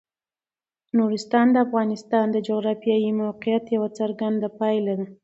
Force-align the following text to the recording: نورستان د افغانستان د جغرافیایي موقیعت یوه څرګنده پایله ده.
نورستان 0.97 1.47
د 1.51 1.57
افغانستان 1.65 2.25
د 2.31 2.37
جغرافیایي 2.47 3.11
موقیعت 3.23 3.65
یوه 3.75 3.89
څرګنده 3.99 4.47
پایله 4.59 4.93
ده. 4.99 5.05